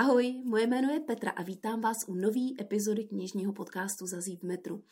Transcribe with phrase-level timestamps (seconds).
[0.00, 4.42] Ahoj, moje jméno je Petra a vítám vás u nové epizody knižního podcastu Zazí v
[4.42, 4.82] metru.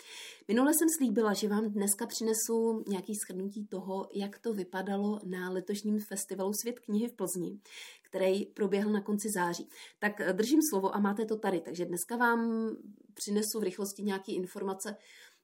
[0.48, 6.00] Minule jsem slíbila, že vám dneska přinesu nějaký shrnutí toho, jak to vypadalo na letošním
[6.00, 7.60] festivalu Svět knihy v Plzni,
[8.02, 9.68] který proběhl na konci září.
[9.98, 12.70] Tak držím slovo a máte to tady, takže dneska vám
[13.14, 14.96] přinesu v rychlosti nějaké informace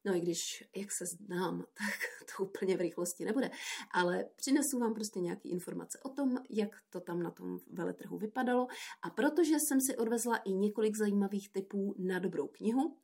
[0.04, 1.98] No i když, jak se znám, tak
[2.36, 3.50] to úplně v rychlosti nebude.
[3.90, 8.66] Ale přinesu vám prostě nějaké informace o tom, jak to tam na tom veletrhu vypadalo.
[9.02, 12.96] A protože jsem si odvezla i několik zajímavých typů na dobrou knihu,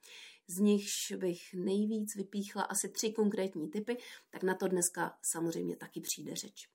[0.47, 3.97] z nichž bych nejvíc vypíchla asi tři konkrétní typy,
[4.31, 6.69] tak na to dneska samozřejmě taky přijde řeč.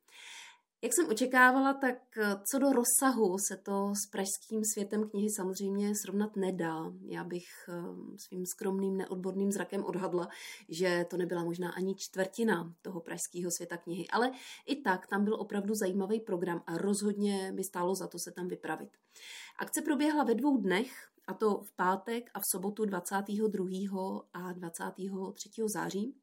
[0.85, 5.93] Jak jsem očekávala, tak eh, co do rozsahu se to s pražským světem knihy samozřejmě
[6.01, 6.91] srovnat nedá.
[7.05, 7.73] Já bych eh,
[8.17, 10.27] svým skromným neodborným zrakem odhadla,
[10.69, 14.31] že to nebyla možná ani čtvrtina toho pražského světa knihy, ale
[14.65, 18.47] i tak tam byl opravdu zajímavý program a rozhodně by stálo za to se tam
[18.47, 18.89] vypravit.
[19.59, 20.91] Akce proběhla ve dvou dnech,
[21.27, 24.21] a to v pátek a v sobotu 22.
[24.33, 25.49] a 23.
[25.65, 26.15] září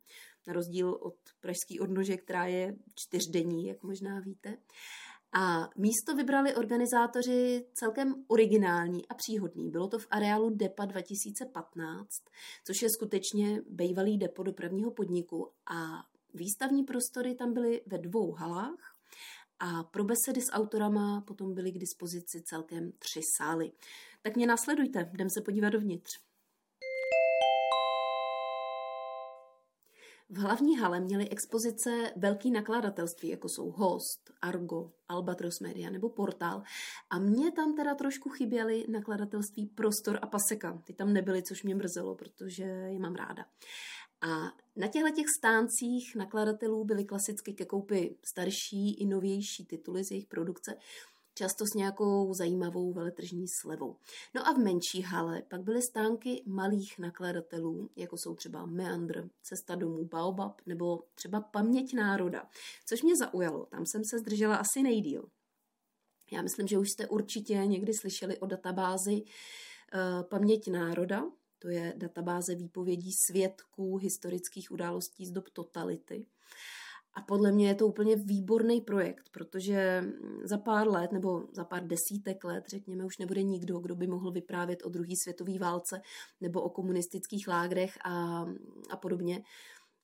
[0.47, 4.57] na rozdíl od pražské odnože, která je čtyřdenní, jak možná víte.
[5.35, 9.71] A místo vybrali organizátoři celkem originální a příhodný.
[9.71, 12.09] Bylo to v areálu DEPA 2015,
[12.67, 16.05] což je skutečně bývalý depo dopravního podniku a
[16.35, 18.97] výstavní prostory tam byly ve dvou halách
[19.59, 23.73] a pro besedy s autorama potom byly k dispozici celkem tři sály.
[24.23, 26.11] Tak mě následujte, jdem se podívat dovnitř.
[30.33, 36.63] V hlavní hale měly expozice velký nakladatelství, jako jsou Host, Argo, Albatros Media nebo Portál.
[37.11, 40.83] A mě tam teda trošku chyběly nakladatelství Prostor a Paseka.
[40.85, 43.45] Ty tam nebyly, což mě mrzelo, protože je mám ráda.
[44.21, 50.11] A na těchto těch stáncích nakladatelů byly klasicky ke koupi starší i novější tituly z
[50.11, 50.77] jejich produkce,
[51.35, 53.97] často s nějakou zajímavou veletržní slevou.
[54.35, 59.75] No a v menší hale pak byly stánky malých nakladatelů, jako jsou třeba Meandr, Cesta
[59.75, 62.49] domů, Baobab nebo třeba Paměť národa,
[62.87, 63.67] což mě zaujalo.
[63.67, 65.29] Tam jsem se zdržela asi nejdíl.
[66.33, 71.25] Já myslím, že už jste určitě někdy slyšeli o databázi uh, Paměť národa,
[71.59, 76.27] to je databáze výpovědí svědků historických událostí z dob totality.
[77.15, 80.05] A podle mě je to úplně výborný projekt, protože
[80.45, 84.33] za pár let nebo za pár desítek let, řekněme, už nebude nikdo, kdo by mohl
[84.33, 86.01] vyprávět o druhé světové válce
[86.41, 88.45] nebo o komunistických lágrech a,
[88.91, 89.43] a podobně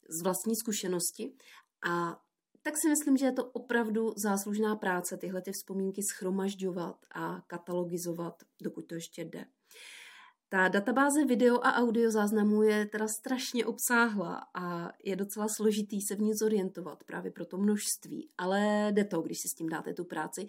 [0.09, 1.33] z vlastní zkušenosti.
[1.89, 2.21] A
[2.63, 8.35] tak si myslím, že je to opravdu záslužná práce tyhle ty vzpomínky schromažďovat a katalogizovat,
[8.63, 9.45] dokud to ještě jde.
[10.50, 16.16] Ta databáze video a audio záznamů je teda strašně obsáhla a je docela složitý se
[16.16, 19.94] v ní zorientovat právě pro to množství, ale jde to, když si s tím dáte
[19.94, 20.47] tu práci.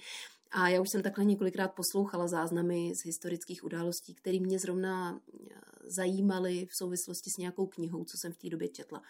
[0.51, 5.55] A já už jsem takhle několikrát poslouchala záznamy z historických událostí, které mě zrovna eh,
[5.83, 9.01] zajímaly v souvislosti s nějakou knihou, co jsem v té době četla.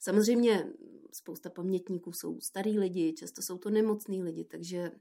[0.00, 0.66] Samozřejmě
[1.12, 4.92] spousta pamětníků jsou starý lidi, často jsou to nemocní lidi, takže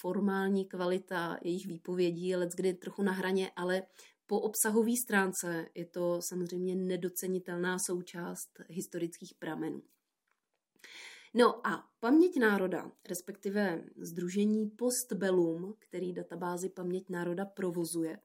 [0.00, 3.82] formální kvalita jejich výpovědí je kdy trochu na hraně, ale
[4.26, 9.82] po obsahové stránce je to samozřejmě nedocenitelná součást historických pramenů.
[11.34, 18.18] No a Paměť národa, respektive Združení Postbellum, který databázi Paměť národa provozuje,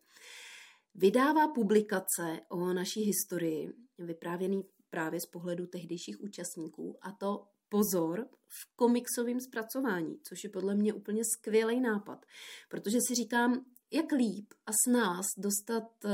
[0.96, 8.76] vydává publikace o naší historii, vyprávěný právě z pohledu tehdejších účastníků, a to pozor v
[8.76, 12.26] komiksovém zpracování, což je podle mě úplně skvělý nápad,
[12.70, 16.10] protože si říkám, jak líp a s nás dostat eh,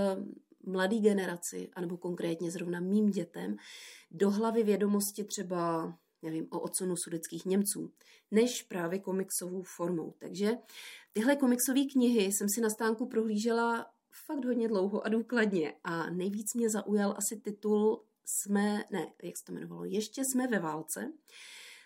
[0.65, 3.57] mladý generaci, anebo konkrétně zrovna mým dětem,
[4.11, 7.91] do hlavy vědomosti třeba nevím, o odsunu sudeckých Němců,
[8.31, 10.13] než právě komiksovou formou.
[10.17, 10.57] Takže
[11.13, 13.85] tyhle komiksové knihy jsem si na stánku prohlížela
[14.25, 19.45] fakt hodně dlouho a důkladně a nejvíc mě zaujal asi titul Jsme, ne, jak se
[19.45, 21.13] to jmenovalo, Ještě jsme ve válce,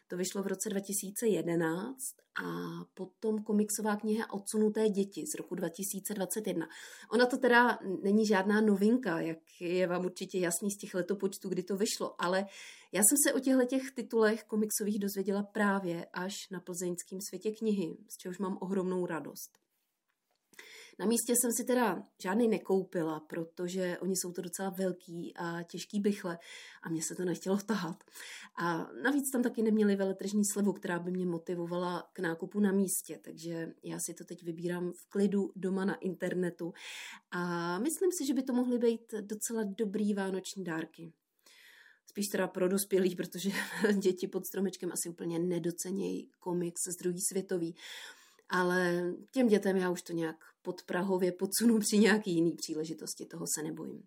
[0.07, 1.97] to vyšlo v roce 2011
[2.43, 2.45] a
[2.93, 6.67] potom komiksová kniha Odsunuté děti z roku 2021.
[7.11, 11.63] Ona to teda není žádná novinka, jak je vám určitě jasný z těch letopočtů, kdy
[11.63, 12.45] to vyšlo, ale
[12.91, 17.97] já jsem se o těchto těch titulech komiksových dozvěděla právě až na plzeňském světě knihy,
[18.09, 19.66] z čehož mám ohromnou radost.
[20.99, 25.99] Na místě jsem si teda žádný nekoupila, protože oni jsou to docela velký a těžký
[25.99, 26.39] bychle
[26.83, 28.03] a mě se to nechtělo tahat.
[28.59, 33.19] A navíc tam taky neměli veletržní slevu, která by mě motivovala k nákupu na místě,
[33.23, 36.73] takže já si to teď vybírám v klidu doma na internetu
[37.31, 41.13] a myslím si, že by to mohly být docela dobrý vánoční dárky
[42.17, 43.49] spíš teda pro dospělých, protože
[43.99, 47.75] děti pod stromečkem asi úplně nedocenějí komiks z druhý světový.
[48.49, 50.35] Ale těm dětem já už to nějak
[50.67, 54.03] pod Prahově podsunu při nějaký jiný příležitosti, toho se nebojím.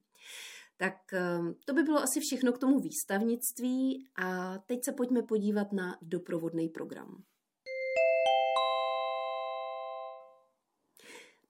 [0.76, 5.72] Tak ehm, to by bylo asi všechno k tomu výstavnictví a teď se pojďme podívat
[5.72, 7.22] na doprovodný program.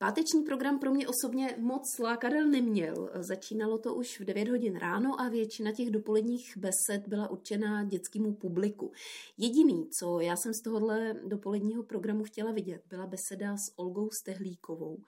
[0.02, 3.10] Páteční program pro mě osobně moc lákadel neměl.
[3.14, 8.34] Začínalo to už v 9 hodin ráno a většina těch dopoledních besed byla určená dětskému
[8.34, 8.92] publiku.
[9.38, 14.98] Jediný, co já jsem z tohohle dopoledního programu chtěla vidět, byla beseda s Olgou Stehlíkovou,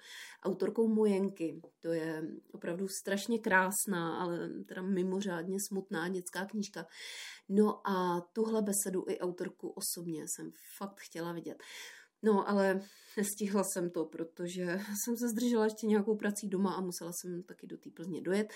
[0.42, 1.62] autorkou Mojenky.
[1.80, 2.22] To je
[2.52, 6.86] opravdu strašně krásná, ale teda mimořádně smutná dětská knížka.
[7.48, 11.62] No a tuhle besedu i autorku osobně jsem fakt chtěla vidět.
[12.22, 12.80] No, ale
[13.16, 17.66] nestihla jsem to, protože jsem se zdržela ještě nějakou prací doma a musela jsem taky
[17.66, 18.52] do té Plzně dojet,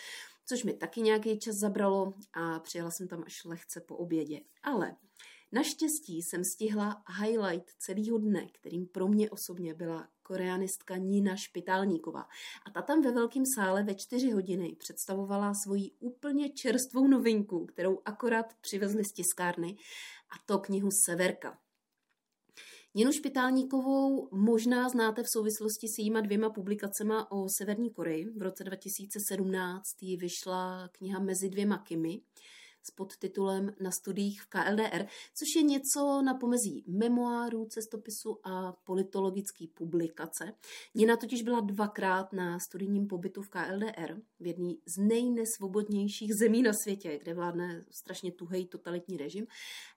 [0.46, 4.40] což mi taky nějaký čas zabralo a přijela jsem tam až lehce po obědě.
[4.62, 4.96] Ale
[5.52, 12.28] Naštěstí jsem stihla highlight celého dne, kterým pro mě osobně byla koreanistka Nina Špitálníková.
[12.66, 18.02] A ta tam ve velkém sále ve čtyři hodiny představovala svoji úplně čerstvou novinku, kterou
[18.04, 19.76] akorát přivezli z tiskárny,
[20.30, 21.58] a to knihu Severka.
[22.96, 28.24] Něnu Špitálníkovou možná znáte v souvislosti s jejíma dvěma publikacema o Severní Koreji.
[28.36, 32.20] V roce 2017 jí vyšla kniha Mezi dvěma Kimi
[32.86, 39.64] s podtitulem Na studiích v KLDR, což je něco na pomezí memoáru, cestopisu a politologické
[39.74, 40.52] publikace.
[40.94, 46.72] Nina totiž byla dvakrát na studijním pobytu v KLDR, v jedné z nejnesvobodnějších zemí na
[46.72, 49.46] světě, kde vládne strašně tuhej totalitní režim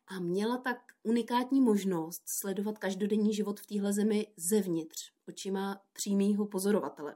[0.07, 7.15] a měla tak unikátní možnost sledovat každodenní život v téhle zemi zevnitř, očima přímého pozorovatele.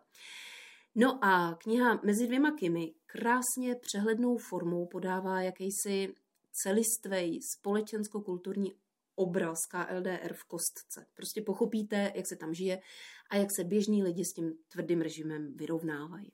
[0.95, 6.13] No a kniha Mezi dvěma Kimi krásně přehlednou formou podává jakýsi
[6.51, 8.74] celistvej společensko-kulturní
[9.16, 11.06] obraz KLDR v kostce.
[11.13, 12.81] Prostě pochopíte, jak se tam žije
[13.30, 16.31] a jak se běžní lidi s tím tvrdým režimem vyrovnávají.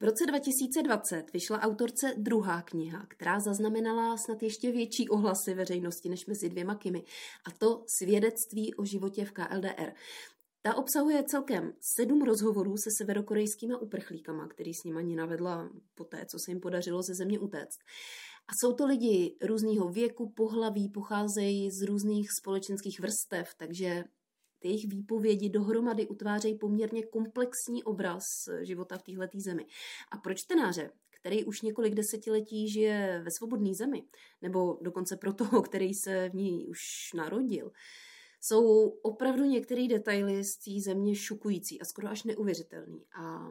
[0.00, 6.26] V roce 2020 vyšla autorce druhá kniha, která zaznamenala snad ještě větší ohlasy veřejnosti než
[6.26, 7.04] mezi dvěma Kimi,
[7.44, 9.92] a to Svědectví o životě v KLDR.
[10.68, 16.38] Ta obsahuje celkem sedm rozhovorů se severokorejskýma uprchlíkama, který s nimi navedla po té, co
[16.38, 17.78] se jim podařilo ze země utéct.
[18.48, 24.04] A jsou to lidi různého věku, pohlaví, pocházejí z různých společenských vrstev, takže
[24.58, 28.24] ty jejich výpovědi dohromady utvářejí poměrně komplexní obraz
[28.62, 29.66] života v této zemi.
[30.10, 34.02] A pro čtenáře, který už několik desetiletí žije ve svobodné zemi,
[34.42, 36.78] nebo dokonce pro toho, který se v ní už
[37.14, 37.70] narodil,
[38.40, 43.04] jsou opravdu některé detaily z té země šokující a skoro až neuvěřitelný.
[43.20, 43.50] A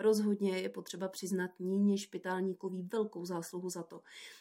[0.00, 4.00] rozhodně je potřeba přiznat Níně Špitálníkový velkou zásluhu za to,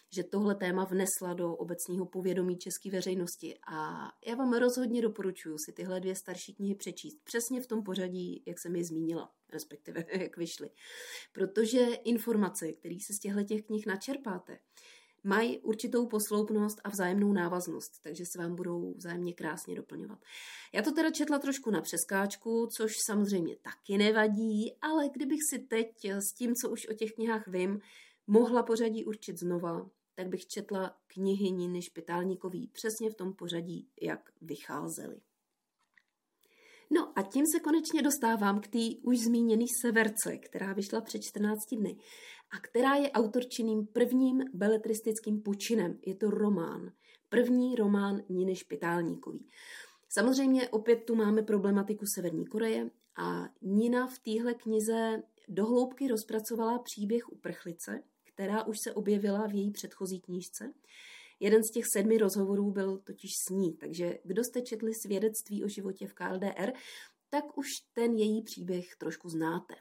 [0.09, 3.57] že tohle téma vnesla do obecního povědomí české veřejnosti.
[3.67, 7.17] A já vám rozhodně doporučuji si tyhle dvě starší knihy přečíst.
[7.23, 10.69] Přesně v tom pořadí, jak jsem je zmínila, respektive jak vyšly.
[11.33, 14.59] Protože informace, které se z těchto těch knih načerpáte,
[15.23, 20.19] mají určitou posloupnost a vzájemnou návaznost, takže se vám budou vzájemně krásně doplňovat.
[20.73, 26.05] Já to teda četla trošku na přeskáčku, což samozřejmě taky nevadí, ale kdybych si teď
[26.05, 27.81] s tím, co už o těch knihách vím,
[28.27, 34.31] mohla pořadí určit znova, tak bych četla knihy Niny Špitálníkový přesně v tom pořadí, jak
[34.41, 35.21] vycházely.
[36.89, 41.59] No a tím se konečně dostávám k té už zmíněné severce, která vyšla před 14
[41.71, 41.97] dny
[42.51, 45.99] a která je autorčiným prvním beletristickým počinem.
[46.05, 46.91] Je to román.
[47.29, 49.47] První román Niny Špitálníkový.
[50.09, 57.29] Samozřejmě opět tu máme problematiku Severní Koreje a Nina v téhle knize dohloubky rozpracovala příběh
[57.29, 60.73] uprchlice, která už se objevila v její předchozí knížce.
[61.39, 65.67] Jeden z těch sedmi rozhovorů byl totiž s ní, takže kdo jste četli svědectví o
[65.67, 66.71] životě v KLDR,
[67.29, 69.75] tak už ten její příběh trošku znáte.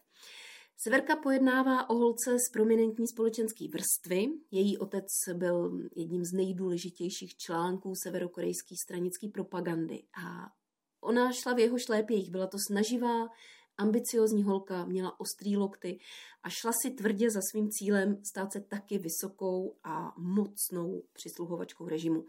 [0.81, 4.29] Severka pojednává o holce z prominentní společenské vrstvy.
[4.51, 10.53] Její otec byl jedním z nejdůležitějších článků severokorejské stranické propagandy a
[11.01, 12.31] ona šla v jeho šlépějích.
[12.31, 13.29] Byla to snaživá,
[13.79, 15.99] ambiciozní holka, měla ostrý lokty
[16.43, 22.27] a šla si tvrdě za svým cílem stát se taky vysokou a mocnou přisluhovačkou režimu.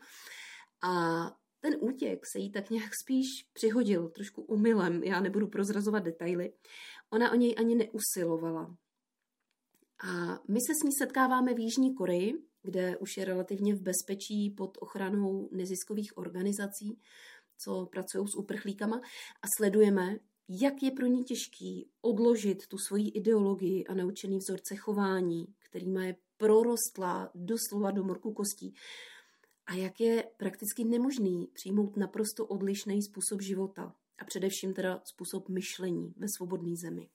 [0.84, 0.92] A
[1.60, 6.54] ten útěk se jí tak nějak spíš přihodil, trošku umylem, já nebudu prozrazovat detaily.
[7.10, 8.78] Ona o něj ani neusilovala.
[10.04, 14.50] A my se s ní setkáváme v Jižní Koreji, kde už je relativně v bezpečí
[14.50, 17.00] pod ochranou neziskových organizací,
[17.58, 18.98] co pracují s uprchlíkama
[19.42, 25.54] a sledujeme, jak je pro ní těžký odložit tu svoji ideologii a naučený vzorce chování,
[25.60, 28.74] kterýma je prorostlá doslova do morku kostí
[29.66, 36.14] a jak je prakticky nemožný přijmout naprosto odlišný způsob života a především teda způsob myšlení
[36.18, 37.10] ve svobodné zemi.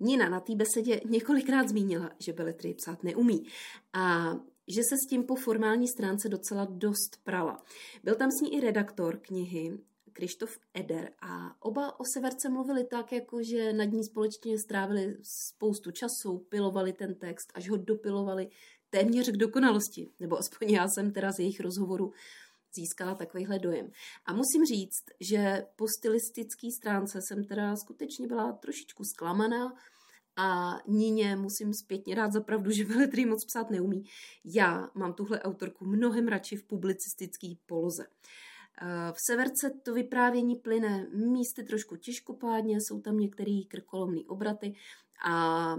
[0.00, 3.46] Nina na té besedě několikrát zmínila, že beletry psát neumí
[3.92, 4.32] a
[4.68, 7.62] že se s tím po formální stránce docela dost prala.
[8.04, 9.78] Byl tam s ní i redaktor knihy
[10.18, 15.90] Krištof Eder a oba o Severce mluvili tak, jako že nad ní společně strávili spoustu
[15.90, 18.50] času, pilovali ten text, až ho dopilovali
[18.90, 22.12] téměř k dokonalosti, nebo aspoň já jsem teda z jejich rozhovoru
[22.74, 23.90] získala takovýhle dojem.
[24.26, 29.74] A musím říct, že po stylistické stránce jsem teda skutečně byla trošičku zklamaná
[30.36, 34.04] a Níně musím zpětně dát za pravdu, že veletry moc psát neumí.
[34.44, 38.06] Já mám tuhle autorku mnohem radši v publicistické poloze.
[38.82, 44.74] Eh, v severce to vyprávění plyne místy trošku těžkopádně, jsou tam některé krkolomné obraty
[45.26, 45.76] a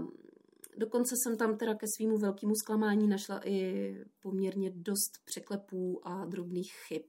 [0.76, 6.72] dokonce jsem tam teda ke svýmu velkému zklamání našla i poměrně dost překlepů a drobných
[6.88, 7.02] chyb.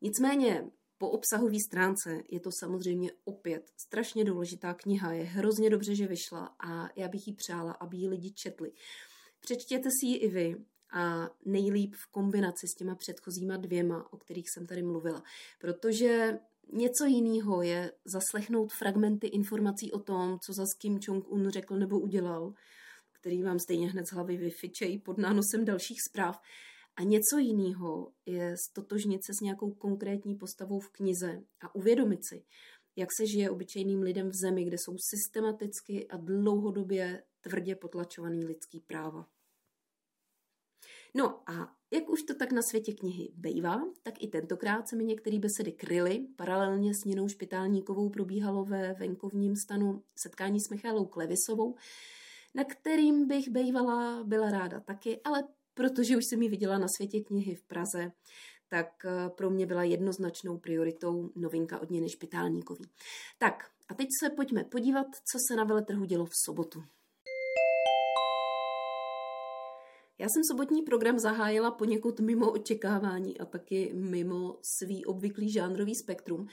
[0.00, 6.06] Nicméně po obsahové stránce je to samozřejmě opět strašně důležitá kniha, je hrozně dobře, že
[6.06, 8.72] vyšla a já bych jí přála, aby ji lidi četli.
[9.40, 10.56] Přečtěte si ji i vy
[10.92, 15.22] a nejlíp v kombinaci s těma předchozíma dvěma, o kterých jsem tady mluvila.
[15.58, 16.38] Protože
[16.72, 22.54] něco jiného je zaslechnout fragmenty informací o tom, co za Kim Jong-un řekl nebo udělal,
[23.20, 26.40] který vám stejně hned z hlavy vyfičejí pod nánosem dalších zpráv.
[26.96, 32.44] A něco jiného je stotožnit se s nějakou konkrétní postavou v knize a uvědomit si,
[32.96, 38.80] jak se žije obyčejným lidem v zemi, kde jsou systematicky a dlouhodobě tvrdě potlačovaný lidský
[38.80, 39.26] práva.
[41.14, 45.04] No a jak už to tak na světě knihy bejvá, tak i tentokrát se mi
[45.04, 46.26] některé besedy kryly.
[46.36, 51.74] Paralelně s Ninou Špitálníkovou probíhalo ve venkovním stanu setkání s Michalou Klevisovou,
[52.54, 57.20] na kterým bych bejvala byla ráda taky, ale protože už jsem ji viděla na světě
[57.20, 58.12] knihy v Praze,
[58.68, 62.84] tak eh, pro mě byla jednoznačnou prioritou novinka od Niny Špitálníkový.
[63.38, 66.84] Tak a teď se pojďme podívat, co se na veletrhu dělo v sobotu.
[70.20, 76.46] Já jsem sobotní program zahájila poněkud mimo očekávání a taky mimo svý obvyklý žánrový spektrum.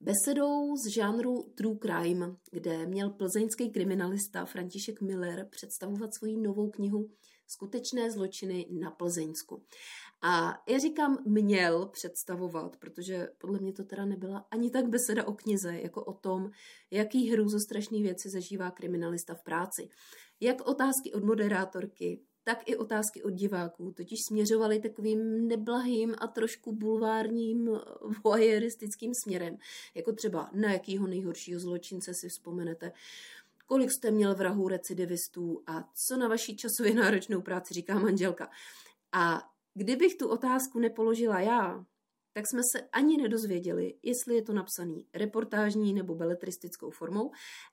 [0.00, 7.10] Besedou z žánru True Crime, kde měl plzeňský kriminalista František Miller představovat svoji novou knihu
[7.46, 9.62] Skutečné zločiny na Plzeňsku.
[10.22, 15.32] A já říkám měl představovat, protože podle mě to teda nebyla ani tak beseda o
[15.32, 16.50] knize, jako o tom,
[16.90, 17.32] jaký
[17.64, 19.88] strašné věci zažívá kriminalista v práci.
[20.40, 26.72] Jak otázky od moderátorky, tak i otázky od diváků totiž směřovaly takovým neblahým a trošku
[26.72, 27.70] bulvárním
[28.24, 29.58] voyeuristickým směrem,
[29.94, 32.92] jako třeba na jakýho nejhoršího zločince si vzpomenete,
[33.66, 38.50] kolik jste měl vrahů recidivistů a co na vaší časově náročnou práci říká manželka.
[39.12, 41.84] A kdybych tu otázku nepoložila já,
[42.38, 47.30] tak jsme se ani nedozvěděli, jestli je to napsaný reportážní nebo beletristickou formou,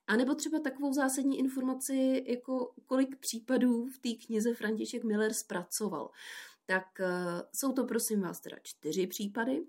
[0.07, 6.10] anebo třeba takovou zásadní informaci, jako kolik případů v té knize František Miller zpracoval.
[6.65, 7.05] Tak uh,
[7.53, 9.65] jsou to prosím vás teda čtyři případy,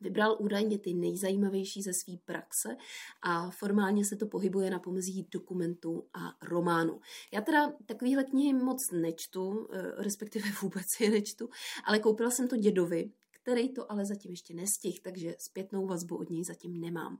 [0.00, 2.76] Vybral údajně ty nejzajímavější ze své praxe
[3.22, 7.00] a formálně se to pohybuje na pomezí dokumentu a románu.
[7.32, 11.48] Já teda takovýhle knihy moc nečtu, eh, respektive vůbec je nečtu,
[11.84, 13.10] ale koupila jsem to dědovi,
[13.44, 17.18] který to ale zatím ještě nestih, takže zpětnou vazbu od něj zatím nemám.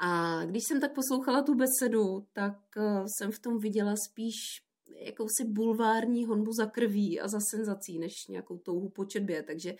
[0.00, 4.36] A když jsem tak poslouchala tu besedu, tak eh, jsem v tom viděla spíš
[5.04, 9.74] jakousi bulvární honbu za krví a za senzací, než nějakou touhu po četbě, takže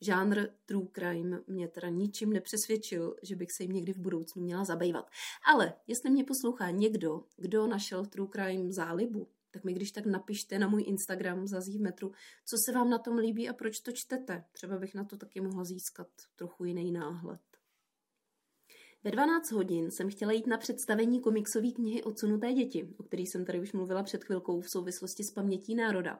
[0.00, 4.64] žánr true crime mě teda ničím nepřesvědčil, že bych se jim někdy v budoucnu měla
[4.64, 5.10] zabývat.
[5.52, 10.58] Ale jestli mě poslouchá někdo, kdo našel true crime zálibu, tak mi když tak napište
[10.58, 12.12] na můj Instagram Zazí v metru,
[12.44, 14.44] co se vám na tom líbí a proč to čtete.
[14.52, 17.40] Třeba bych na to taky mohla získat trochu jiný náhled.
[19.04, 23.44] Ve 12 hodin jsem chtěla jít na představení komiksové knihy Odsunuté děti, o kterých jsem
[23.44, 26.12] tady už mluvila před chvilkou v souvislosti s pamětí národa.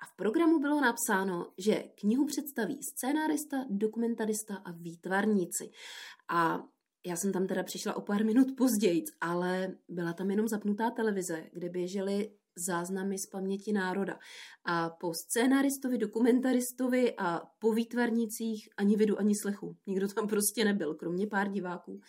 [0.00, 5.70] A v programu bylo napsáno, že knihu představí scénárista, dokumentarista a výtvarníci.
[6.28, 6.64] A
[7.06, 11.46] já jsem tam teda přišla o pár minut později, ale byla tam jenom zapnutá televize,
[11.52, 14.18] kde běžely záznamy z paměti národa.
[14.64, 19.76] A po scénaristovi, dokumentaristovi a po výtvarnicích ani vidu, ani slechu.
[19.86, 22.00] Nikdo tam prostě nebyl, kromě pár diváků.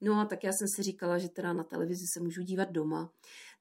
[0.00, 3.12] No a tak já jsem si říkala, že teda na televizi se můžu dívat doma.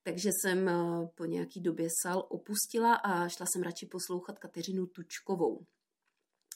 [0.03, 0.73] Takže jsem eh,
[1.15, 5.65] po nějaký době sál opustila a šla jsem radši poslouchat Kateřinu Tučkovou,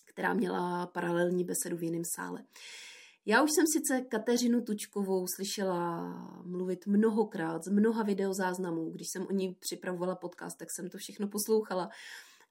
[0.05, 2.43] která měla paralelní besedu v jiném sále.
[3.29, 6.01] Já už jsem sice Kateřinu Tučkovou slyšela
[6.45, 8.89] mluvit mnohokrát z mnoha videozáznamů.
[8.89, 11.89] Když jsem o ní připravovala podcast, tak jsem to všechno poslouchala.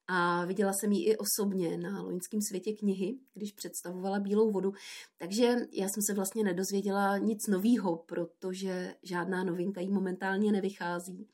[0.08, 4.72] a viděla jsem ji i osobně na loňském světě knihy, když představovala Bílou vodu.
[5.18, 11.26] Takže já jsem se vlastně nedozvěděla nic novýho, protože žádná novinka jí momentálně nevychází.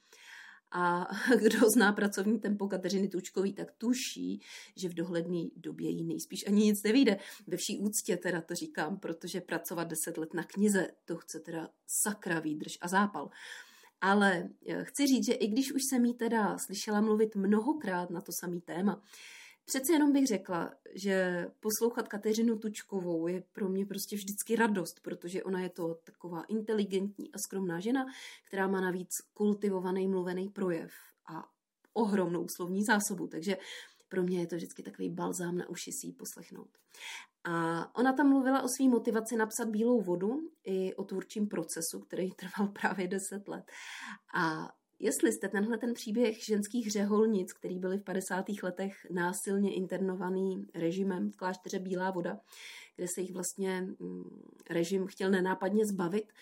[0.73, 1.07] A
[1.43, 4.41] kdo zná pracovní tempo Kateřiny Tučkový, tak tuší,
[4.77, 7.19] že v dohledné době jí nejspíš ani nic nevíde.
[7.47, 11.69] Ve vší úctě teda to říkám, protože pracovat deset let na knize, to chce teda
[11.87, 13.31] sakra výdrž a zápal.
[14.01, 18.21] Ale eh, chci říct, že i když už jsem jí teda slyšela mluvit mnohokrát na
[18.21, 19.03] to samý téma,
[19.65, 25.43] Přece jenom bych řekla, že poslouchat Kateřinu Tučkovou je pro mě prostě vždycky radost, protože
[25.43, 28.07] ona je to taková inteligentní a skromná žena,
[28.47, 30.93] která má navíc kultivovaný mluvený projev
[31.27, 31.49] a
[31.93, 33.57] ohromnou slovní zásobu, takže
[34.09, 36.69] pro mě je to vždycky takový balzám na uši si ji poslechnout.
[37.45, 42.31] A ona tam mluvila o své motivaci napsat Bílou vodu i o tvůrčím procesu, který
[42.31, 43.65] trval právě 10 let.
[44.35, 44.73] A
[45.05, 48.45] Jestli jste tenhle ten příběh ženských řeholnic, který byly v 50.
[48.63, 52.41] letech násilně internovaný režimem v klášteře Bílá voda,
[52.97, 56.33] kde se jich vlastně mm, režim chtěl nenápadně zbavit,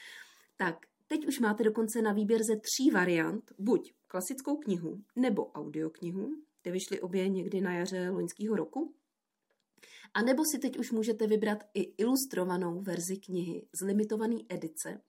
[0.56, 6.30] tak teď už máte dokonce na výběr ze tří variant, buď klasickou knihu nebo audioknihu,
[6.62, 8.94] ty vyšly obě někdy na jaře loňského roku,
[10.14, 15.00] a nebo si teď už můžete vybrat i ilustrovanou verzi knihy z limitované edice,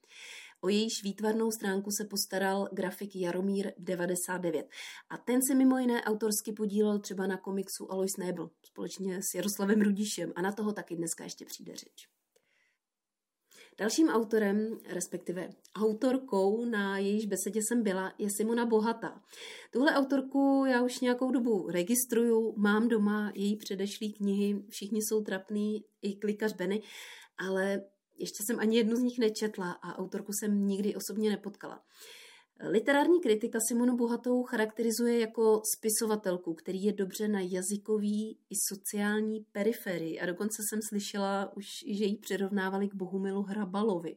[0.64, 4.70] O jejíž výtvarnou stránku se postaral grafik Jaromír 99.
[5.10, 9.82] A ten se mimo jiné autorsky podílel třeba na komiksu Alois Nebel společně s Jaroslavem
[9.82, 12.08] Rudišem a na toho taky dneska ještě přijde řeč.
[13.78, 19.22] Dalším autorem, respektive autorkou, na jejíž besedě jsem byla, je Simona Bohatá.
[19.72, 25.86] Tuhle autorku já už nějakou dobu registruju, mám doma její předešlý knihy, všichni jsou trapný,
[26.02, 26.82] i klikař Benny,
[27.38, 27.84] ale
[28.22, 31.84] ještě jsem ani jednu z nich nečetla a autorku jsem nikdy osobně nepotkala.
[32.70, 40.20] Literární kritika Simonu Bohatou charakterizuje jako spisovatelku, který je dobře na jazykový i sociální periferii.
[40.20, 44.16] A dokonce jsem slyšela už, že ji přirovnávali k Bohumilu Hrabalovi.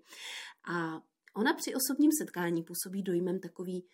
[0.64, 1.00] A
[1.36, 3.84] ona při osobním setkání působí dojmem takový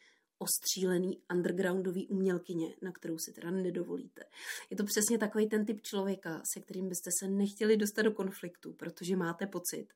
[0.41, 4.23] ostřílený undergroundový umělkyně, na kterou si teda nedovolíte.
[4.71, 8.73] Je to přesně takový ten typ člověka, se kterým byste se nechtěli dostat do konfliktu,
[8.73, 9.87] protože máte pocit,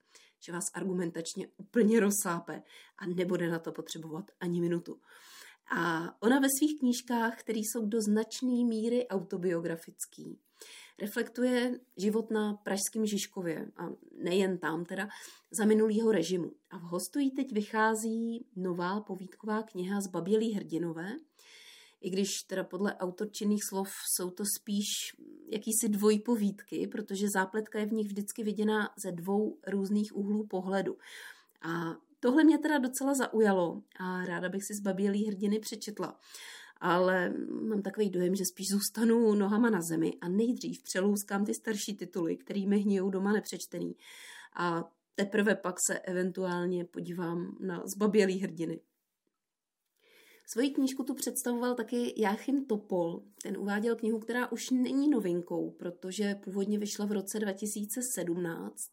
[0.47, 2.63] že vás argumentačně úplně rozsápe
[2.99, 5.01] a nebude na to potřebovat ani minutu.
[5.77, 10.41] A ona ve svých knížkách, které jsou do značné míry autobiografický,
[10.99, 13.89] reflektuje život na pražském Žižkově a
[14.23, 15.09] nejen tam teda
[15.51, 16.53] za minulýho režimu.
[16.71, 21.17] A v Hostují teď vychází nová povídková kniha z Babělý hrdinové,
[22.01, 24.87] i když teda podle autorčinných slov jsou to spíš
[25.49, 30.97] jakýsi dvojpovídky, protože zápletka je v nich vždycky viděna ze dvou různých úhlů pohledu.
[31.63, 36.21] A tohle mě teda docela zaujalo a ráda bych si z Babělý hrdiny přečetla
[36.85, 37.35] ale
[37.69, 42.37] mám takový dojem, že spíš zůstanu nohama na zemi a nejdřív přelouskám ty starší tituly,
[42.37, 43.97] který mi hníjou doma nepřečtený.
[44.57, 48.81] A teprve pak se eventuálně podívám na zbabělý hrdiny.
[50.47, 53.23] Svoji knížku tu představoval taky Jáchym Topol.
[53.43, 58.93] Ten uváděl knihu, která už není novinkou, protože původně vyšla v roce 2017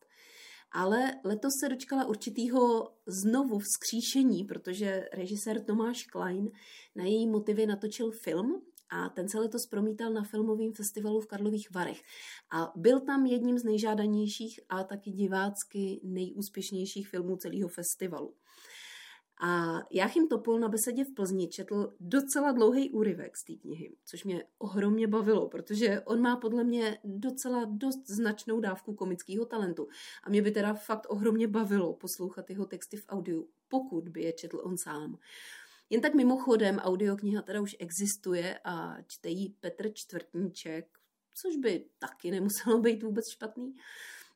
[0.72, 6.52] ale letos se dočkala určitýho znovu vzkříšení, protože režisér Tomáš Klein
[6.96, 11.72] na její motivy natočil film a ten se letos promítal na filmovém festivalu v Karlových
[11.72, 12.02] Varech.
[12.52, 18.34] A byl tam jedním z nejžádanějších a taky divácky nejúspěšnějších filmů celého festivalu.
[19.44, 24.24] A Jáchym Topol na besedě v Plzni četl docela dlouhý úryvek z té knihy, což
[24.24, 29.88] mě ohromně bavilo, protože on má podle mě docela dost značnou dávku komického talentu.
[30.24, 34.34] A mě by teda fakt ohromně bavilo poslouchat jeho texty v audiu, pokud by je
[34.34, 35.18] četl on sám.
[35.90, 40.86] Jen tak mimochodem, audiokniha teda už existuje a čte jí Petr Čtvrtníček,
[41.34, 43.76] což by taky nemuselo být vůbec špatný.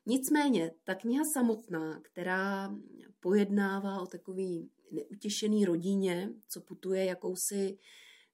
[0.06, 2.74] Nicméně, ta kniha samotná, která
[3.20, 7.78] pojednává o takový neutěšený rodině, co putuje jakousi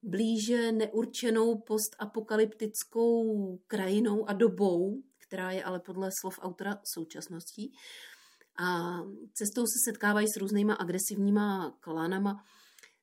[0.03, 7.73] blíže neurčenou postapokalyptickou krajinou a dobou, která je ale podle slov autora současností.
[8.59, 8.99] A
[9.33, 12.45] cestou se setkávají s různýma agresivníma klanama,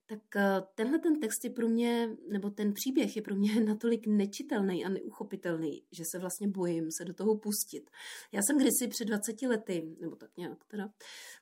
[0.10, 4.08] tak eh, tenhle ten text je pro mě, nebo ten příběh je pro mě natolik
[4.08, 7.89] nečitelný a neuchopitelný, že se vlastně bojím se do toho pustit.
[8.32, 10.93] Já jsem kdysi před 20 lety, nebo tak nějak teda,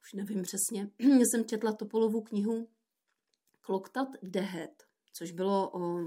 [0.01, 2.69] už nevím přesně, jsem četla Topolovu knihu
[3.61, 5.99] Kloktat Dehet, což bylo o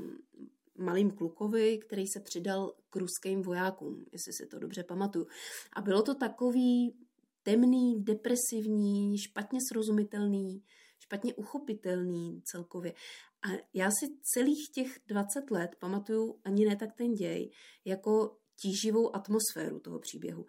[0.78, 5.26] malým klukovi, který se přidal k ruským vojákům, jestli si to dobře pamatuju.
[5.72, 6.94] A bylo to takový
[7.42, 10.62] temný, depresivní, špatně srozumitelný,
[11.10, 12.92] špatně uchopitelný celkově.
[13.42, 17.50] A já si celých těch 20 let pamatuju ani ne tak ten děj,
[17.84, 20.46] jako tíživou atmosféru toho příběhu.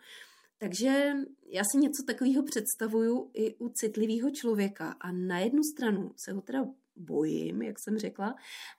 [0.57, 1.13] Takže
[1.45, 6.41] já si něco takového představuju i u citlivého člověka a na jednu stranu se ho
[6.41, 8.35] teda bojím, jak jsem řekla,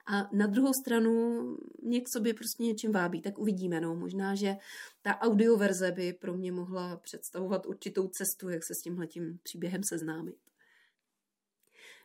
[0.06, 1.42] a na druhou stranu
[1.82, 3.80] mě k sobě prostě něčím vábí, tak uvidíme.
[3.80, 3.96] No.
[3.96, 4.56] Možná, že
[5.02, 10.51] ta audioverze by pro mě mohla představovat určitou cestu, jak se s tímhletím příběhem seznámit.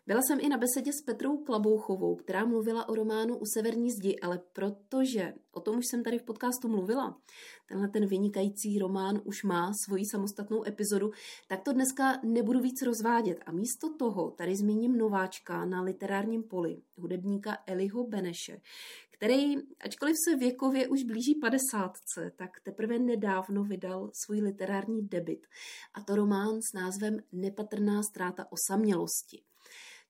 [0.08, 4.20] Byla jsem i na besedě s Petrou Klabouchovou, která mluvila o románu U severní zdi,
[4.20, 7.22] ale protože o tom už jsem tady v podcastu mluvila,
[7.68, 11.12] tenhle ten vynikající román už má svoji samostatnou epizodu,
[11.48, 16.82] tak to dneska nebudu víc rozvádět a místo toho tady zmíním nováčka na literárním poli,
[16.98, 18.62] hudebníka Eliho Beneše,
[19.12, 25.48] který, ačkoliv se věkově už blíží padesátce, tak teprve nedávno vydal svůj literární debit.
[25.94, 29.44] A to román s názvem Nepatrná ztráta osamělosti.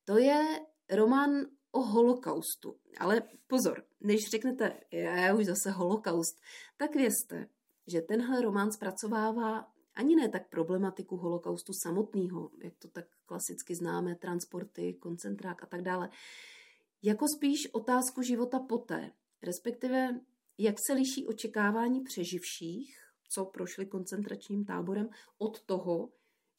[0.08, 1.32] To je román
[1.72, 2.80] o holokaustu.
[3.00, 6.41] Ale pozor, než řeknete, já už zase holokaust,
[6.78, 7.48] tak vězte,
[7.88, 14.15] že tenhle román zpracovává ani ne tak problematiku holokaustu samotného, jak to tak klasicky známe,
[14.15, 16.10] transporty, koncentrák a tak dále,
[17.04, 19.12] jako spíš otázku života poté,
[19.43, 20.20] respektive
[20.58, 22.98] jak se liší očekávání přeživších,
[23.30, 26.10] co prošli koncentračním táborem, od toho,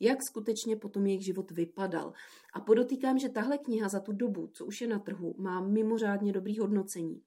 [0.01, 2.13] jak skutečně potom jejich život vypadal.
[2.53, 6.33] A podotýkám, že tahle kniha za tu dobu, co už je na trhu, má mimořádně
[6.33, 7.23] dobrý hodnocení.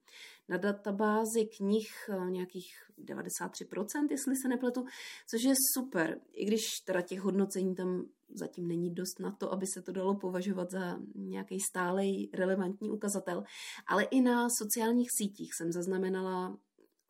[0.48, 2.66] Na databázi knih eh, nějakých
[3.04, 4.84] 93%, jestli se nepletu,
[5.30, 9.66] což je super, i když teda těch hodnocení tam zatím není dost na to, aby
[9.66, 13.44] se to dalo považovat za nějaký stálej relevantní ukazatel,
[13.86, 16.58] ale i na sociálních sítích jsem zaznamenala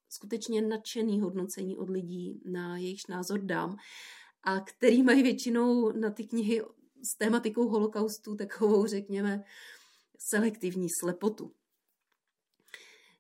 [0.09, 3.77] skutečně nadšený hodnocení od lidí, na jejichž názor dám
[4.43, 6.63] a který mají většinou na ty knihy
[7.15, 9.45] s tématikou holokaustu takovou, řekněme,
[10.19, 11.53] selektivní slepotu.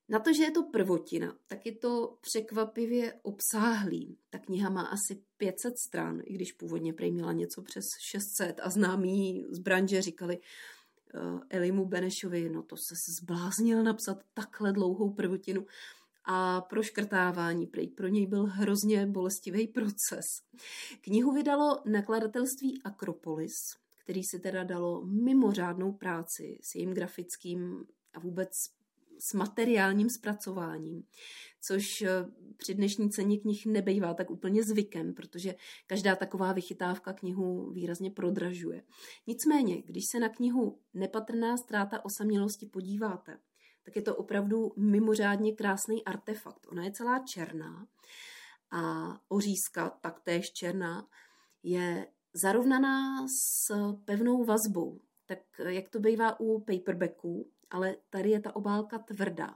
[0.08, 4.18] Na to, že je to prvotina, tak je to překvapivě obsáhlý.
[4.30, 8.70] Ta kniha má asi 500 stran, i když původně prej měla něco přes 600 a
[8.70, 15.66] známí z branže říkali uh, Elimu Benešovi, no to se zbláznil napsat takhle dlouhou prvotinu
[16.24, 20.24] a proškrtávání prej pro něj byl hrozně bolestivý proces.
[21.00, 23.54] Knihu vydalo nakladatelství Akropolis,
[24.04, 28.50] který si teda dalo mimořádnou práci s jejím grafickým a vůbec
[29.18, 31.02] s materiálním zpracováním,
[31.60, 32.08] což eh,
[32.56, 35.54] při dnešní ceně knih nebejvá tak úplně zvykem, protože
[35.86, 38.82] každá taková vychytávka knihu výrazně prodražuje.
[39.26, 43.38] Nicméně, když se na knihu Nepatrná ztráta osamělosti podíváte,
[43.82, 46.66] tak je to opravdu mimořádně krásný artefakt.
[46.68, 47.86] Ona je celá černá
[48.70, 48.80] a
[49.28, 51.08] ořízka, taktéž černá,
[51.62, 58.56] je zarovnaná s pevnou vazbou, tak jak to bývá u paperbacků, ale tady je ta
[58.56, 59.54] obálka tvrdá.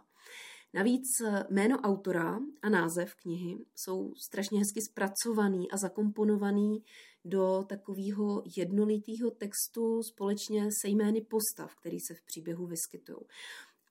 [0.75, 1.07] Navíc
[1.51, 6.85] jméno autora a název knihy jsou strašně hezky zpracovaný a zakomponovaný
[7.25, 13.19] do takového jednolitého textu společně se jmény postav, který se v příběhu vyskytují.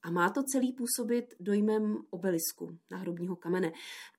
[0.06, 3.72] A má to celý působit dojmem obelisku náhrobního kamene.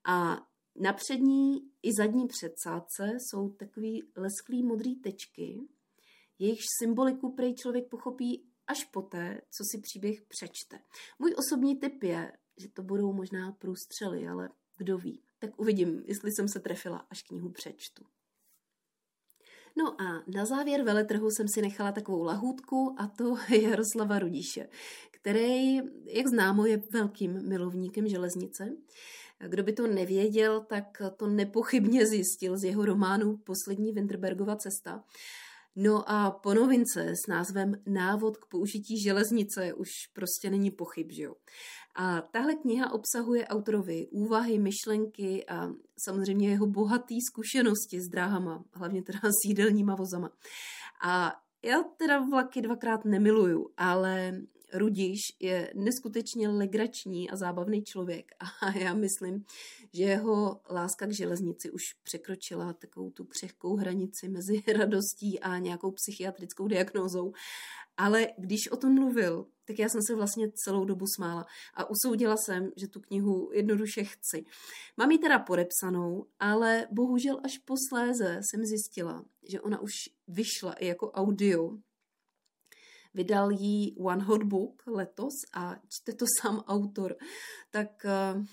[0.04, 0.46] A
[0.76, 5.60] na přední i zadní předsádce jsou takový lesklý modrý tečky,
[6.38, 10.78] jejichž symboliku prej člověk pochopí až poté, co si příběh přečte.
[11.18, 15.22] Můj osobní tip je, že to budou možná průstřely, ale kdo ví.
[15.38, 18.04] Tak uvidím, jestli jsem se trefila, až knihu přečtu.
[19.78, 24.68] No a na závěr veletrhu jsem si nechala takovou lahůdku a to Jaroslava Rudíše,
[25.10, 28.72] který, jak známo, je velkým milovníkem železnice.
[29.48, 35.04] Kdo by to nevěděl, tak to nepochybně zjistil z jeho románu Poslední Winterbergova cesta.
[35.76, 41.22] No a po novince s názvem Návod k použití železnice už prostě není pochyb, že
[41.22, 41.34] jo.
[41.94, 45.70] A tahle kniha obsahuje autorovi úvahy, myšlenky a
[46.04, 50.30] samozřejmě jeho bohatý zkušenosti s dráhama, hlavně teda s jídelníma vozama.
[51.02, 54.32] A já teda vlaky dvakrát nemiluju, ale
[54.72, 59.44] Rudíš je neskutečně legrační a zábavný člověk a já myslím,
[59.92, 65.90] že jeho láska k železnici už překročila takovou tu křehkou hranici mezi radostí a nějakou
[65.90, 67.32] psychiatrickou diagnózou.
[67.96, 72.36] Ale když o tom mluvil, tak já jsem se vlastně celou dobu smála a usoudila
[72.36, 74.44] jsem, že tu knihu jednoduše chci.
[74.96, 79.92] Mám ji teda podepsanou, ale bohužel až posléze jsem zjistila, že ona už
[80.28, 81.78] vyšla i jako audio
[83.16, 87.16] Vydal jí One Hot Book letos a čte to sám autor.
[87.70, 88.44] Tak uh,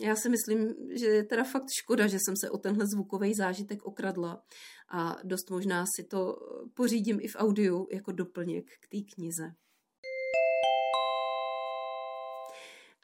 [0.00, 3.82] Já si myslím, že je teda fakt škoda, že jsem se o tenhle zvukový zážitek
[3.82, 4.42] okradla
[4.90, 6.36] a dost možná si to
[6.74, 9.54] pořídím i v audiu jako doplněk k té knize.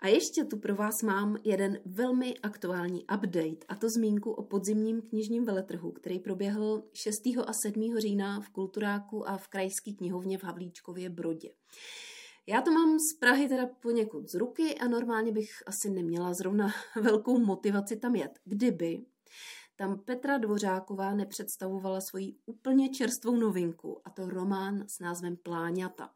[0.02, 5.02] A ještě tu pro vás mám jeden velmi aktuální update, a to zmínku o podzimním
[5.02, 7.22] knižním veletrhu, který proběhl 6.
[7.46, 7.98] a 7.
[7.98, 11.50] října v Kulturáku a v Krajské knihovně v Havlíčkově Brodě.
[12.46, 16.68] Já to mám z Prahy teda poněkud z ruky a normálně bych asi neměla zrovna
[17.02, 18.38] velkou motivaci tam jet.
[18.44, 19.04] Kdyby
[19.76, 26.10] tam Petra Dvořáková nepředstavovala svoji úplně čerstvou novinku, a to román s názvem Pláňata.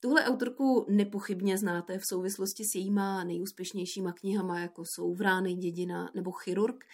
[0.00, 6.32] Tuhle autorku nepochybně znáte v souvislosti s jejíma nejúspěšnějšíma knihama, jako jsou Vrány, dědina nebo
[6.32, 6.84] Chirurg.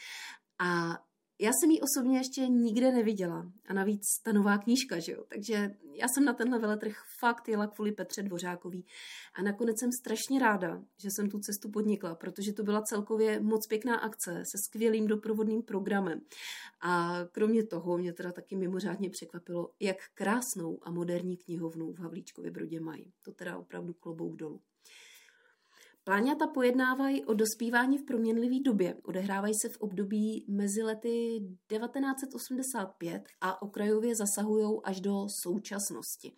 [0.58, 0.98] A
[1.38, 3.52] já jsem ji osobně ještě nikde neviděla.
[3.66, 5.24] A navíc ta nová knížka, že jo.
[5.28, 8.86] Takže já jsem na tenhle veletrh fakt jela kvůli Petře Dvořákový.
[9.34, 13.66] A nakonec jsem strašně ráda, že jsem tu cestu podnikla, protože to byla celkově moc
[13.66, 16.20] pěkná akce se skvělým doprovodným programem.
[16.80, 22.50] A kromě toho mě teda taky mimořádně překvapilo, jak krásnou a moderní knihovnu v Havlíčkově
[22.50, 23.12] Brodě mají.
[23.22, 24.60] To teda opravdu klobouk dolů.
[26.08, 28.96] Pláňata pojednávají o dospívání v proměnlivé době.
[29.02, 36.32] Odehrávají se v období mezi lety 1985 a okrajově zasahují až do současnosti.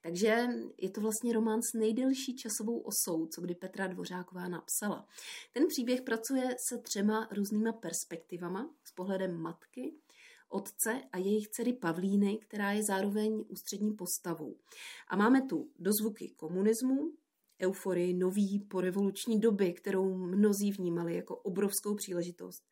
[0.00, 5.06] Takže je to vlastně román s nejdelší časovou osou, co kdy Petra Dvořáková napsala.
[5.52, 9.94] Ten příběh pracuje se třema různýma perspektivama z pohledem matky,
[10.48, 14.56] otce a jejich dcery Pavlíny, která je zároveň ústřední postavou.
[15.08, 17.12] A máme tu dozvuky komunismu,
[17.62, 22.62] euforii nový porevoluční doby, kterou mnozí vnímali jako obrovskou příležitost.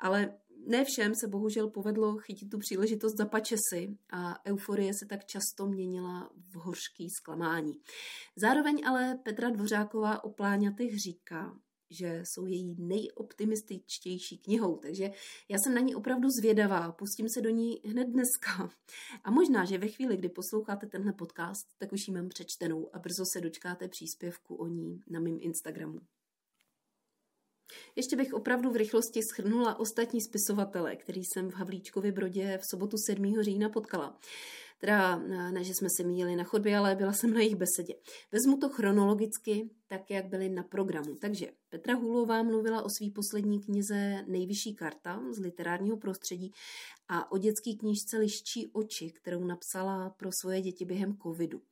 [0.00, 5.24] Ale ne všem se bohužel povedlo chytit tu příležitost za pačesy a euforie se tak
[5.24, 7.72] často měnila v hořký zklamání.
[8.36, 11.56] Zároveň ale Petra Dvořáková o pláňatech říká,
[11.90, 15.10] že jsou její nejoptimističtější knihou, takže
[15.48, 18.70] já jsem na ní opravdu zvědavá, pustím se do ní hned dneska.
[19.24, 22.98] A možná, že ve chvíli, kdy posloucháte tenhle podcast, tak už ji mám přečtenou a
[22.98, 26.00] brzo se dočkáte příspěvku o ní na mém Instagramu.
[27.96, 32.96] Ještě bych opravdu v rychlosti schrnula ostatní spisovatele, který jsem v Havlíčkově Brodě v sobotu
[33.06, 33.34] 7.
[33.40, 34.18] října potkala.
[34.80, 35.16] Teda
[35.50, 37.94] ne, že jsme se míjeli na chodbě, ale byla jsem na jejich besedě.
[38.32, 41.14] Vezmu to chronologicky, tak jak byly na programu.
[41.14, 46.52] Takže Petra Hulová mluvila o své poslední knize Nejvyšší karta z literárního prostředí
[47.08, 51.62] a o dětské knižce Liščí oči, kterou napsala pro svoje děti během covidu.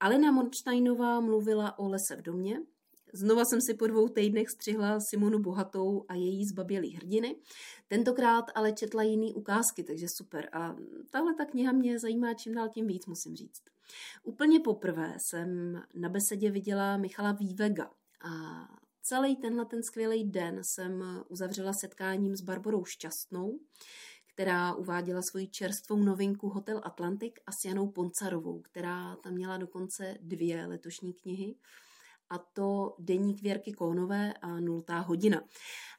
[0.00, 2.60] Alena Monštejnová mluvila o lese v domě,
[3.12, 7.36] Znova jsem si po dvou týdnech střihla Simonu Bohatou a její zbabělý hrdiny.
[7.88, 10.48] Tentokrát ale četla jiný ukázky, takže super.
[10.52, 10.76] A
[11.10, 13.62] tahle ta kniha mě zajímá čím dál tím víc, musím říct.
[14.22, 17.90] Úplně poprvé jsem na besedě viděla Michala Vývega
[18.24, 18.32] a
[19.02, 23.58] celý tenhle ten skvělý den jsem uzavřela setkáním s Barborou Šťastnou,
[24.34, 30.18] která uváděla svoji čerstvou novinku Hotel Atlantik a s Janou Poncarovou, která tam měla dokonce
[30.20, 31.54] dvě letošní knihy
[32.32, 35.42] a to Deník Věrky Kónové a Nultá hodina.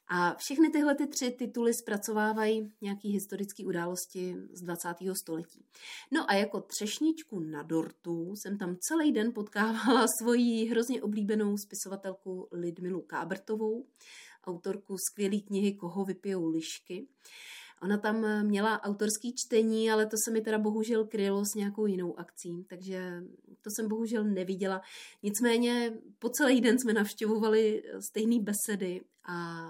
[0.07, 4.89] A všechny tyhle ty tři tituly zpracovávají nějaké historické události z 20.
[5.13, 5.65] století.
[6.11, 12.47] No a jako třešničku na dortu jsem tam celý den potkávala svoji hrozně oblíbenou spisovatelku
[12.51, 13.85] Lidmilu Kábrtovou,
[14.45, 17.07] autorku skvělé knihy Koho vypijou lišky.
[17.83, 21.85] Ona tam eh, měla autorský čtení, ale to se mi teda bohužel krylo s nějakou
[21.85, 23.23] jinou akcí, takže
[23.61, 24.81] to jsem bohužel neviděla.
[25.23, 29.67] Nicméně po celý den jsme navštěvovali eh, stejné besedy a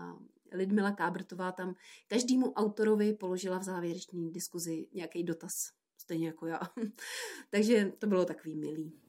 [0.52, 1.76] Lidmila Kábrtová tam
[2.08, 5.52] každému autorovi položila v závěrečné diskuzi nějaký dotaz,
[5.97, 6.60] stejně jako já.
[7.49, 9.03] takže to bylo takový milý.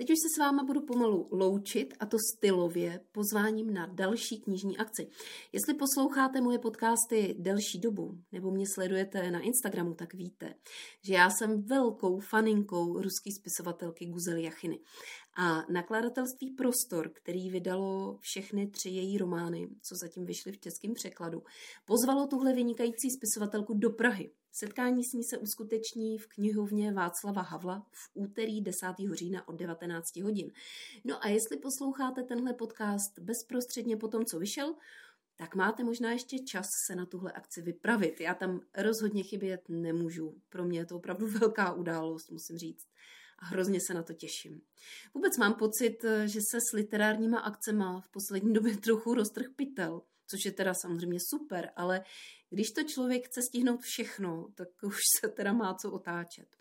[0.00, 4.78] Teď už se s váma budu pomalu loučit a to stylově pozváním na další knižní
[4.78, 5.08] akci.
[5.52, 10.54] Jestli posloucháte moje podcasty delší dobu nebo mě sledujete na Instagramu, tak víte,
[11.04, 14.78] že já jsem velkou faninkou ruský spisovatelky Guzely Jachiny.
[15.36, 21.42] A nakladatelství Prostor, který vydalo všechny tři její romány, co zatím vyšly v českém překladu,
[21.84, 24.30] pozvalo tuhle vynikající spisovatelku do Prahy.
[24.52, 28.86] Setkání s ní se uskuteční v knihovně Václava Havla v úterý 10.
[29.12, 30.52] října od 19 hodin.
[31.04, 34.74] No a jestli posloucháte tenhle podcast bezprostředně po tom, co vyšel,
[35.36, 38.20] tak máte možná ještě čas se na tuhle akci vypravit.
[38.20, 40.40] Já tam rozhodně chybět nemůžu.
[40.48, 42.86] Pro mě je to opravdu velká událost, musím říct
[43.40, 44.60] a hrozně se na to těším.
[45.14, 50.44] Vůbec mám pocit, že se s literárníma akcema v poslední době trochu roztrh pytel, což
[50.44, 52.04] je teda samozřejmě super, ale
[52.50, 56.56] když to člověk chce stihnout všechno, tak už se teda má co otáčet.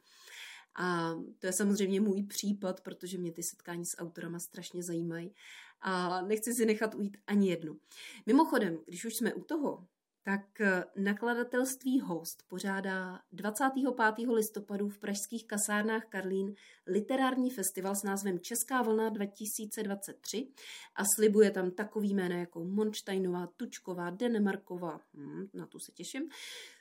[0.76, 5.36] A to je samozřejmě můj případ, protože mě ty setkání s autorama strašně zajímají
[5.82, 7.80] a nechci si nechat ujít ani jednu.
[8.26, 9.88] Mimochodem, když už jsme u toho,
[10.30, 14.28] tak eh, nakladatelství Host pořádá 25.
[14.28, 16.56] listopadu v pražských kasárnách Karlín
[16.88, 20.48] literární festival s názvem Česká vlna 2023
[20.96, 26.30] a slibuje tam takový jména jako Monštejnová, Tučková, Denemarková, hmm, na tu se těším,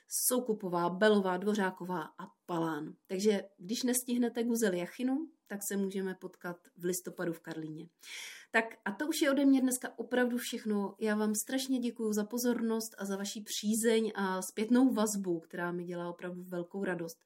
[0.09, 2.93] Soukupová, Belová, Dvořáková a Palán.
[3.07, 7.89] Takže když nestihnete Guzel Jachinu, tak se můžeme potkat v listopadu v Karlíně.
[8.51, 10.95] Tak a to už je ode mě dneska opravdu všechno.
[10.99, 15.83] Já vám strašně děkuji za pozornost a za vaši přízeň a zpětnou vazbu, která mi
[15.83, 17.17] dělá opravdu velkou radost.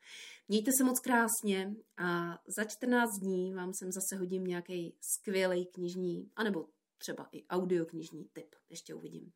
[0.47, 6.31] Mějte se moc krásně a za 14 dní vám sem zase hodím nějaký skvělý knižní,
[6.35, 6.65] anebo
[6.97, 8.55] třeba i audioknižní tip.
[8.69, 9.31] Ještě uvidím.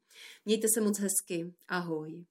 [0.45, 1.53] Mějte se moc hezky.
[1.67, 2.25] Ahoj.